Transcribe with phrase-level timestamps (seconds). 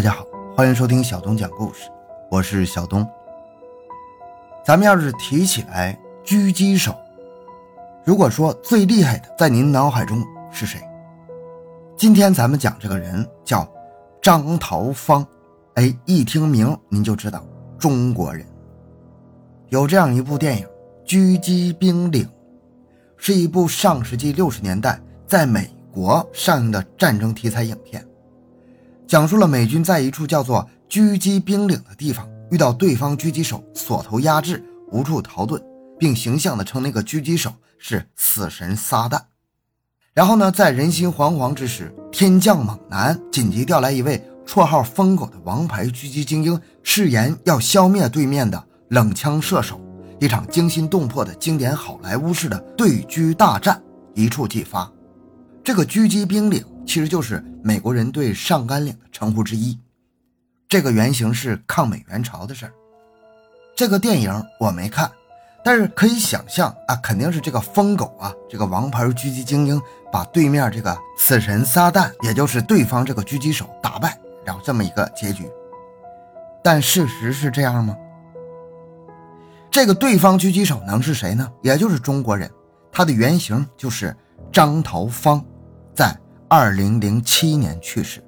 [0.00, 0.24] 大家好，
[0.56, 1.90] 欢迎收听小东讲故事，
[2.30, 3.06] 我是小东。
[4.64, 5.94] 咱们要是提起来
[6.24, 6.96] 狙击手，
[8.02, 10.80] 如果说最厉害的，在您脑海中是谁？
[11.98, 13.70] 今天咱们讲这个人叫
[14.22, 15.22] 张桃芳，
[15.74, 17.44] 哎，一听名您就知道
[17.78, 18.42] 中国人。
[19.68, 20.66] 有这样一部电影
[21.06, 22.24] 《狙击兵领》，
[23.18, 28.02] 是一部上世纪六十年代在美国上映的战争题材影片。
[29.10, 35.60] 讲述了美军在一处叫做狙击兵岭的地方遇到对方狙击手锁头压制，无处逃遁，
[35.98, 39.20] 并形象地称那个狙击手是死神撒旦。
[40.14, 49.80] 然后呢，在人心惶惶之时，天降猛男紧急调来一位绰号“疯狗”的王牌狙击精英，誓言要消灭对面的冷枪射手。
[50.20, 53.82] 一场惊心动魄的经典好莱坞式的对狙大战
[54.14, 54.88] 一触即发。
[55.64, 56.64] 这个狙击兵岭。
[56.90, 59.78] 其实就是美国人对上甘岭的称呼之一，
[60.68, 62.72] 这个原型是抗美援朝的事儿。
[63.76, 65.08] 这个电影我没看，
[65.64, 75.48] 但是可以想象啊，肯定是这个疯狗啊，这个王牌狙击精英把对面这个死神撒旦，也就是对方这个狙击手打败，然后这么一个结局。
[76.60, 77.96] 但事实是这样吗？
[79.70, 81.48] 这个对方狙击手能是谁呢？
[81.62, 82.50] 也就是中国人，
[82.90, 84.12] 他的原型就是
[84.50, 85.40] 张桃芳，
[85.94, 86.12] 在。
[86.52, 88.20] 二零零七年去世。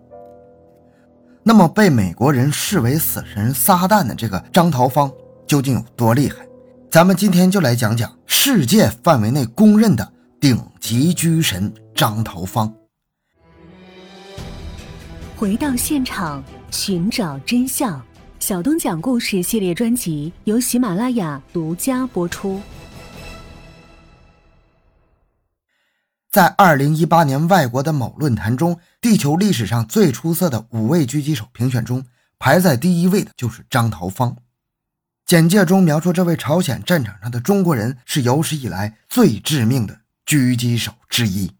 [1.42, 5.10] 那么，被美国人视为死神撒旦的这个张桃芳
[5.44, 6.36] 究竟有多厉害？
[6.88, 12.72] 咱们今天就来讲讲世界范围内公认的顶级狙神张桃芳。
[15.36, 18.00] 回到现场，寻找真相。
[18.38, 22.60] 小东讲故事系列专辑由喜马拉雅独家播出。
[26.32, 32.06] 在二零一八年外国的某论坛中，地球历史上最出色的五位狙击手评选中，
[32.38, 34.34] 排在第一位的就是张桃芳。
[35.26, 41.52] 简介中描述，这位朝鲜战场上的中国人是有史以来最致命的狙击手之一。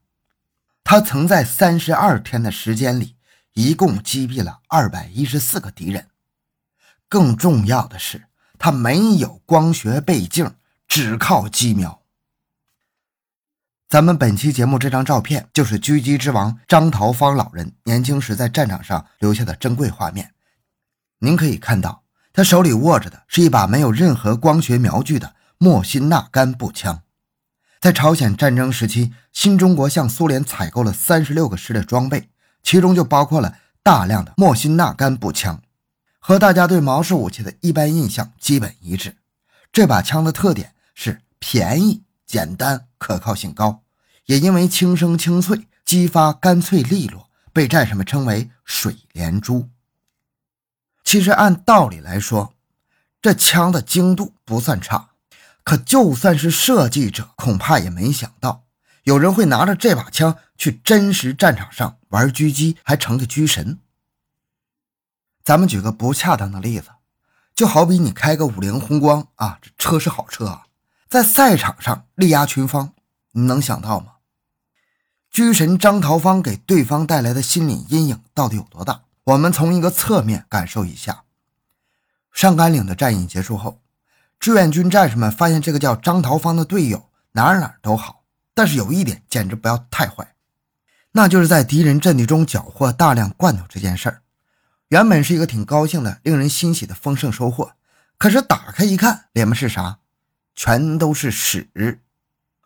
[0.82, 3.16] 他曾在三十二天的时间里，
[3.53, 6.06] 一共击毙了二百一十四个敌人。
[7.11, 8.22] 更重要的是，
[8.59, 10.55] 他没有光学倍镜，
[10.88, 12.02] 只靠机瞄。
[13.93, 20.33] 咱们本期节目这张照片就是狙击之王张桃芳老人年轻时在战场上留下的珍贵画面。
[21.19, 27.03] 您可以看到，他手里握着的是一把没有任何光学瞄具的莫辛纳甘步枪。
[27.83, 32.31] 在朝鲜战争时期，新中国向苏联采购了三十六个师的装备，
[32.63, 35.61] 其中就包括了大量的莫辛纳甘步枪。
[36.19, 39.19] 和大家对毛式武器的一般印象基本一致，
[39.71, 43.83] 这把枪的特点是便宜、简单、可靠性高。
[44.27, 49.69] 也因为轻声清脆，击发干脆利落，被战士们称为“水连珠”。
[51.03, 52.55] 其实按道理来说，
[53.21, 55.11] 这枪的精度不算差，
[55.65, 58.65] 可就算是设计者，恐怕也没想到
[59.03, 63.81] 有人会拿着这把枪去真实战场上玩狙击，还成个狙神。
[65.43, 66.91] 咱们举个不恰当的例子，
[67.53, 70.67] 就好比你开个五菱宏光啊，这车是好车啊，
[71.12, 72.95] 在赛场上力压群芳，
[73.33, 74.12] 你能想到吗？
[75.31, 79.03] 狙神张桃芳给对方带来的心理阴影到底有多大？
[79.25, 81.25] 我们从一个侧面感受一下。
[82.33, 83.78] 上甘岭的战役结束后，
[84.41, 88.23] 志愿军战士们发现这个叫张桃芳的队友哪儿哪儿都好，
[88.55, 90.34] 但是有一点简直不要太坏，
[91.11, 94.23] 那就是在敌人阵地中缴获大量罐头这件事儿。
[94.89, 97.73] 原本是一个挺高兴的、令人欣喜的丰盛收获，
[98.17, 99.99] 可是打开一看，里面是啥？
[100.55, 101.71] 全都是屎！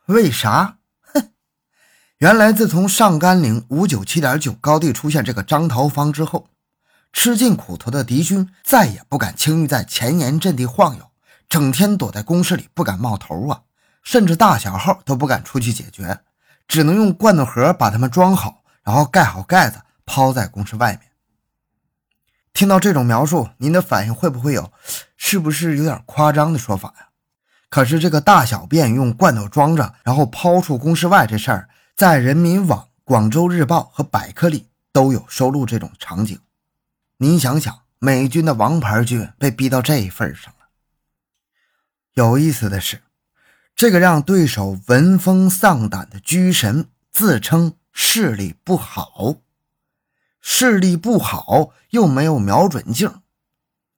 [0.06, 0.78] 为啥？
[1.12, 1.30] 哼
[2.18, 6.48] 原来，自从上甘岭五九七点九高地出现这个张桃芳之后，
[7.12, 11.10] 吃尽苦头的敌军再也不敢轻易在前沿阵地晃悠，
[11.48, 13.62] 整天躲在工事里不敢冒头啊，
[14.02, 16.20] 甚至大小号都不敢出去解决，
[16.68, 21.02] 只能用罐头盒把它们装好，然后盖好盖子抛在工事外面。
[22.52, 24.72] 听到这种描述，您的反应会不会有
[25.16, 27.05] 是不是有点夸张的说法呀？
[27.68, 31.68] 可是这个大小便用罐头装着，然后抛出公事外这事儿。
[31.96, 36.38] 在人民网、广州日报和百科里都有收录这种场景。
[37.16, 40.66] 您想想，美军的王牌军被逼到这一份上了。
[42.12, 43.02] 有意思的是，
[43.74, 49.36] 这个让对手闻风丧胆的狙神自称视力不好，
[50.42, 53.22] 视力不好又没有瞄准镜，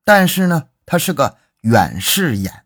[0.04, 2.64] 但是呢，他是个远视眼。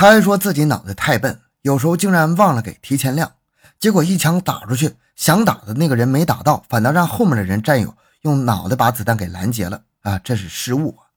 [0.00, 3.34] 他还说自己脑袋太笨，有时候竟然忘了给提前量。
[3.78, 11.12] 结果一枪打出去，想打的那个人没打到，反倒让后面的人战友用脑袋把子弹给拦截了啊，这是失误啊。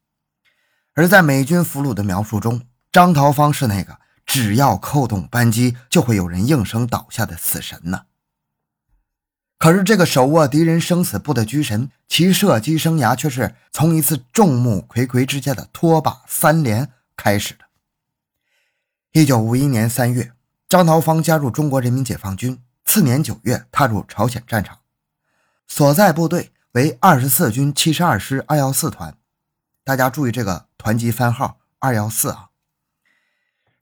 [0.95, 8.01] 而在美军俘虏的描述中，张桃芳是那个只要扣动扳机就会有人应声倒下的死神呢。
[9.57, 17.62] 可是这个手握敌人生死簿的狙神，其射击生涯却是从一次众目睽睽之下的拖把三连开始的。
[19.15, 20.31] 一九五一年三月，
[20.67, 24.79] 张桃芳加入中国人民解放军，次年九月踏入朝鲜战场，
[25.67, 29.15] 所在部队为二十四军七十二师二幺四团。
[29.83, 32.49] 大家注意这个团级番号二幺四啊。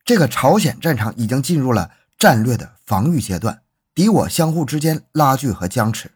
[0.04, 3.62] 这个朝鲜战场已经进入了战略的防御阶段。
[3.96, 6.12] 敌我相互之间拉锯和僵持，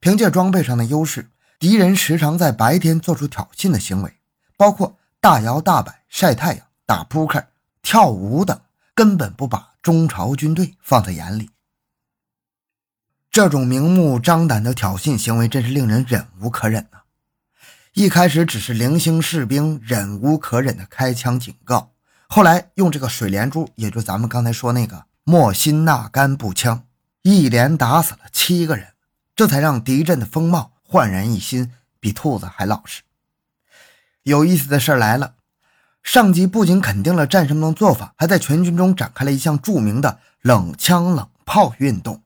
[0.00, 1.30] 凭借装备上的优势，
[1.60, 4.18] 敌人时常在白天做出挑衅的行为，
[4.56, 7.46] 包括大摇大摆、晒太阳、打扑克、
[7.82, 8.60] 跳舞等，
[8.94, 11.50] 根本不把中朝军队放在眼里。
[13.30, 16.98] 这种明目张胆的挑衅行为真是令人忍无可忍呐！
[17.92, 21.92] 一开始只是零星士兵忍无可忍的开枪警告，
[22.28, 25.06] 后来用这个水连珠，也就咱们刚才说那个。
[25.22, 26.86] 莫辛纳甘步枪
[27.22, 28.94] 一连打死了七个人，
[29.36, 33.02] 这才让敌阵的风貌焕然一新，比兔子还老实。
[34.24, 35.34] 有意思的事来了，
[36.02, 42.22] 上级不仅肯定了战士们的做法，还在全军中展开了一项著名的冷枪冷炮运动，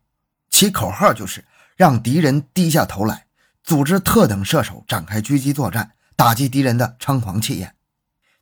[0.50, 1.44] 其口号就是
[1.76, 3.26] 让敌人低下头来，
[3.62, 7.75] 组织特等射手展开狙击作战，打击敌人的猖狂气焰。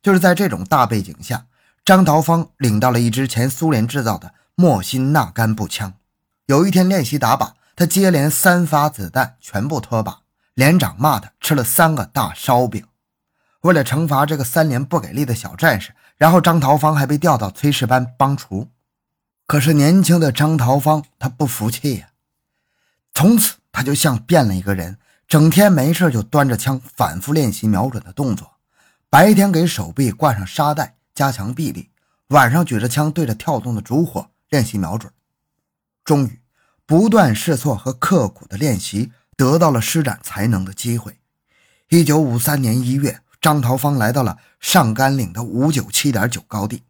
[0.03, 1.47] 就是在这种大背景下，
[1.85, 4.35] 张桃芳领到了一支前苏联制造的。
[4.55, 5.95] 莫辛纳甘步枪，
[6.45, 10.17] 有一天练习打靶，他接连三发子弹全部脱靶，
[10.53, 12.85] 连长骂他吃了三个大烧饼。
[13.63, 18.69] 为了惩罚这个三连不给力的小战士，然后张桃芳还被调到炊事班帮厨。
[19.47, 22.11] 可是年轻的张桃芳他不服气呀，
[23.13, 28.53] 从此他就像变了一个人，整天没事就端着枪反复练习瞄准的动作，
[29.11, 31.91] 白天给手臂挂上沙袋加强臂力，
[32.29, 34.29] 晚上举着枪对着跳动的烛火。
[34.49, 35.11] 练习瞄准，
[36.05, 36.43] 终于，
[36.85, 41.17] 不断试错和刻苦的练习得到了施展才能的机会。
[41.89, 46.85] 一九五三年一月，张桃芳来到了上甘岭的五九七点九高地。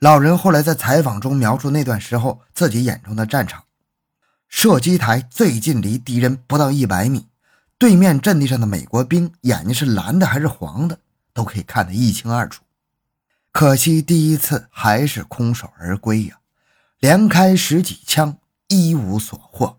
[0.00, 3.62] 老人后来在采访中描述那段时候自己眼中的战场：
[4.48, 7.28] 射击台最近离敌人不到一百米，
[7.78, 10.98] 对面阵地上的美国兵眼睛是蓝的还是黄的，
[11.32, 12.62] 都可以看得一清二楚。
[13.52, 16.38] 可惜第一次还是空手而归呀。
[16.98, 19.78] 连开十几枪，一无所获。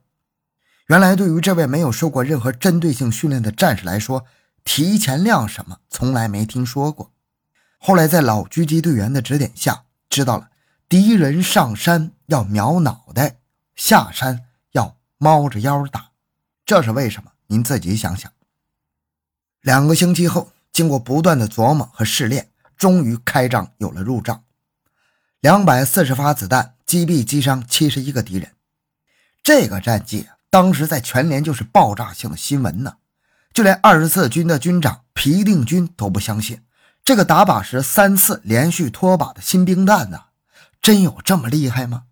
[0.88, 4.26] 原来，对于这位没有受过任何针对性训练的战士来说，
[4.66, 7.14] 提前亮什么从来没听说过。
[7.78, 10.50] 后来，在老狙击队员的指点下，知道了
[10.90, 13.38] 敌人上山要瞄脑袋，
[13.76, 16.12] 下山要猫着腰打。
[16.66, 17.32] 这是为什么？
[17.48, 18.32] 您自己想想。
[19.62, 24.44] 两个星期后，经过不断的琢磨和试炼，终于开仗有了入账。
[25.42, 28.52] 两百四十发子弹击毙击伤七十一个敌人，
[29.44, 32.98] 这个战绩当时在全连就是爆炸性的新闻呢。
[33.56, 36.62] 就连二十四军的军长皮定均都不相信，
[37.06, 40.20] 这个打靶时三次连续脱靶的新兵蛋呢，
[40.82, 42.04] 真有这么厉害吗？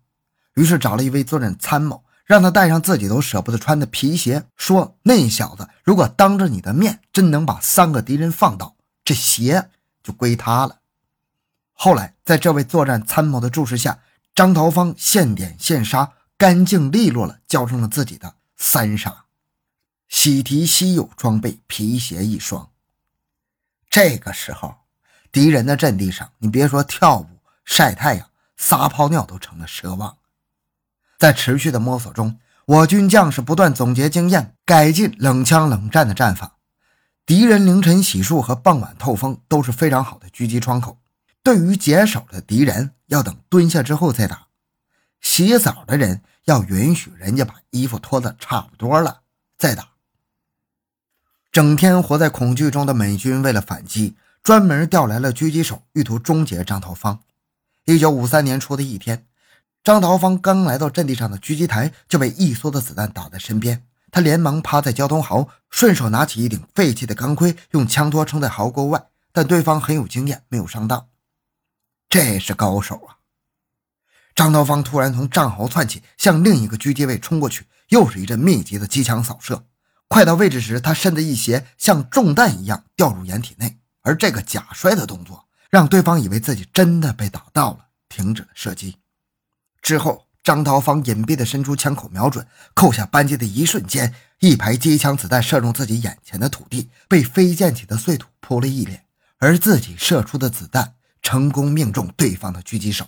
[0.54, 8.74] 于是找了一位作战参谋，让他带上自己都舍不得穿的皮鞋，说那小子如果当着你的面真能把三个敌人放倒，
[9.04, 9.68] 这鞋
[10.02, 10.78] 就归他了。
[11.74, 13.98] 后来，在这位作战参谋的注视下，
[14.34, 19.23] 张桃芳现点现杀，干净利落了交上了自己的三杀，
[20.16, 22.70] 喜提稀有装备皮鞋一双。
[23.90, 24.76] 这个时候，
[25.32, 27.26] 敌人的阵地上，你别说跳舞、
[27.64, 30.16] 晒太阳、撒泡尿都成了奢望。
[31.18, 36.58] 在持续的摸索中，我军将士不断总结经验，改进冷枪冷战的战法。
[37.26, 40.96] 敌人凌晨洗漱和傍晚透风都是非常好的狙击窗口。
[41.42, 44.46] 对于解手的敌人，要等蹲下之后再打；
[45.20, 49.22] 洗澡的人要允许人家把衣服脱得差不多了
[49.58, 49.88] 再打。
[51.54, 57.20] 整天活在恐惧中的美军为了反击，专门调来了狙击手，意图终结张桃芳。
[57.84, 59.24] 一九五三年初的一天，
[59.84, 63.84] 张桃芳刚来到阵地上的狙击台，就被一梭子子弹打在身边。
[64.10, 69.06] 他连忙趴在交通壕，顺手拿起一顶废弃的钢盔，用枪托撑在壕沟外。
[69.30, 71.06] 但对方很有经验，没有上当。
[72.08, 73.22] 这是高手啊！
[74.34, 79.64] 张桃芳突然从战壕窜起，向另一个狙击位冲过去，又是一阵密集的机枪扫射。
[80.14, 83.80] 快到位置时，他身子一斜，像中弹一样掉入掩体内。
[84.02, 88.96] 而这个假摔的动作，让对方以为自己真的被打到了，停止了射击。
[89.82, 99.06] 之后，张桃芳隐蔽地伸出枪口，瞄准，扣下扳机的一瞬间，一排机枪子弹射中自己眼前的土地，被飞溅起的碎土扑了一脸，
[99.38, 103.04] 而自己射出的子弹成功命中对方的狙击手。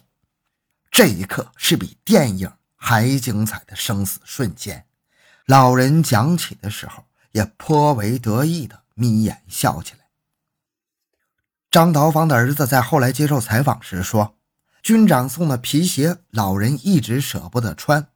[0.90, 4.85] 这一刻是比电影还精彩的生死瞬间。
[5.46, 10.00] 老人讲起的时候也颇为得意地眯眼笑起来。
[11.70, 14.34] 张桃芳的儿子在后来接受采访时说。
[14.82, 18.06] 军长送的皮鞋，老人一直舍不得穿，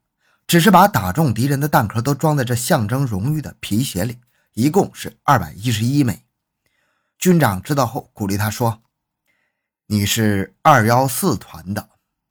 [0.47, 4.21] 只是把打中敌人的弹壳都装在这象征荣誉的皮鞋里，
[4.55, 6.25] 一共是二百一十一枚。
[7.19, 8.83] 军长知道后鼓励他说
[9.87, 11.89] ：“你是二幺四团的，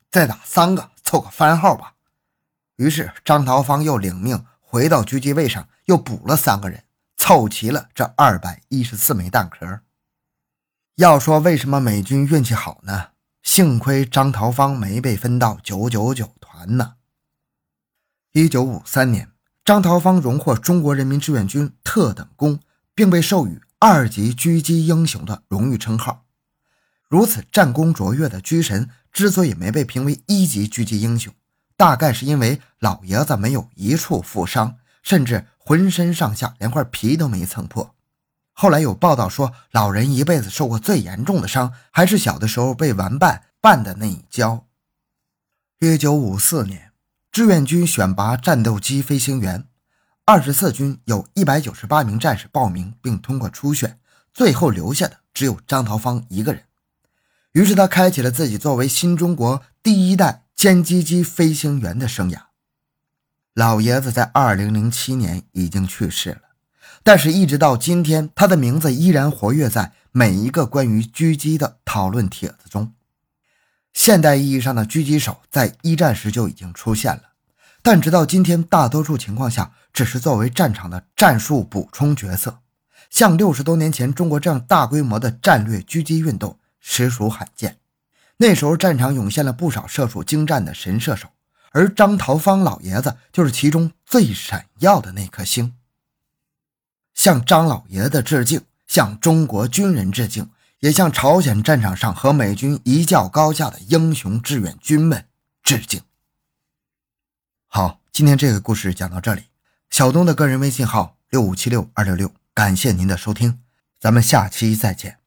[0.10, 1.96] 再打三个凑个番号吧。”
[2.77, 6.83] 于是张桃芳又领命回到狙击位上，又补了三个人，
[7.17, 9.81] 凑齐了这二百一十四枚弹壳。
[10.93, 13.07] 要说为什么美军运气好呢？
[13.41, 16.97] 幸亏张桃芳没被分到九九九团呢。
[18.33, 19.31] 一九五三年，
[19.65, 22.59] 张桃芳荣获中国人民志愿军特等功，
[22.93, 26.27] 并被授予二级狙击英雄的荣誉称号。
[27.07, 31.33] 如此战功卓越的狙神，之所以没被评为一级狙击英雄，
[31.79, 37.95] 大概是因为老爷子没有一处负伤，甚至浑身上下连块皮都没蹭破。
[38.51, 44.65] 后来有报道说，老人一辈子受过最严重的伤，还是小的时候被玩伴绊的那一跤。
[45.79, 46.91] 一九五四年，
[47.31, 49.63] 志愿军选拔战斗机飞行员，
[50.25, 53.98] 二十四军有一百九十八名战士报名并通过初选，
[54.33, 56.63] 最后留下的只有张桃芳一个人。
[57.53, 62.38] 于是他开启了自己作为新中国第一代歼击机飞行员的生涯。
[63.54, 66.42] 老爷子在二零零七年已经去世了。
[67.01, 72.94] 但是，一直到今天，他的名字依然活跃在每一个关于狙击的讨论帖子中。
[73.94, 77.24] 现代意义上的狙击手在一战时就已经出现了，
[77.82, 82.60] 但直到今天，大多数情况下只是作为战场的战术补充角色。
[83.10, 87.78] 像六十多年前中国这样大规模的战略狙击运动实属罕见。
[88.41, 91.27] 那时候，战场涌现了不少射术精湛的神射手，
[91.72, 95.75] 而张桃芳老爷子就是其中最闪耀的那颗星。
[97.13, 105.25] 向张老爷子致敬，向中国军人致敬，也向朝鲜战场上和美军一较高下的英雄志愿军们
[105.62, 106.01] 致敬。
[107.67, 109.43] 好，今天这个故事讲到这里。
[109.89, 113.60] 小东的个人微信号六五七六二六六，感谢您的收听，
[114.00, 115.18] 咱们下期再见。